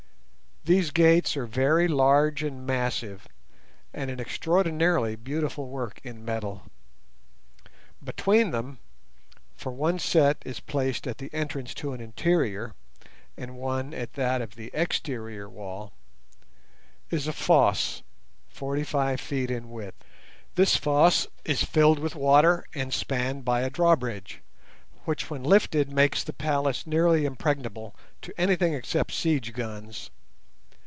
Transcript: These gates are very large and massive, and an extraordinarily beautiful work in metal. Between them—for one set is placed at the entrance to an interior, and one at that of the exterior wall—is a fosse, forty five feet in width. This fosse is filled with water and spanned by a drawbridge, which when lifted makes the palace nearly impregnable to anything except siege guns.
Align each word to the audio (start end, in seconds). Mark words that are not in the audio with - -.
These 0.63 0.91
gates 0.91 1.35
are 1.35 1.47
very 1.47 1.87
large 1.87 2.43
and 2.43 2.67
massive, 2.67 3.27
and 3.95 4.11
an 4.11 4.19
extraordinarily 4.19 5.15
beautiful 5.15 5.67
work 5.67 5.99
in 6.03 6.23
metal. 6.23 6.65
Between 8.03 8.51
them—for 8.51 9.71
one 9.71 9.97
set 9.97 10.37
is 10.45 10.59
placed 10.59 11.07
at 11.07 11.17
the 11.17 11.33
entrance 11.33 11.73
to 11.73 11.93
an 11.93 11.99
interior, 11.99 12.75
and 13.35 13.55
one 13.57 13.91
at 13.95 14.13
that 14.13 14.39
of 14.39 14.53
the 14.53 14.69
exterior 14.71 15.49
wall—is 15.49 17.25
a 17.27 17.33
fosse, 17.33 18.03
forty 18.47 18.83
five 18.83 19.19
feet 19.19 19.49
in 19.49 19.71
width. 19.71 20.05
This 20.53 20.75
fosse 20.75 21.25
is 21.43 21.63
filled 21.63 21.97
with 21.97 22.13
water 22.15 22.65
and 22.75 22.93
spanned 22.93 23.43
by 23.43 23.61
a 23.61 23.71
drawbridge, 23.71 24.41
which 25.05 25.27
when 25.27 25.41
lifted 25.43 25.91
makes 25.91 26.23
the 26.23 26.33
palace 26.33 26.85
nearly 26.85 27.25
impregnable 27.25 27.95
to 28.21 28.31
anything 28.39 28.75
except 28.75 29.11
siege 29.13 29.53
guns. 29.53 30.11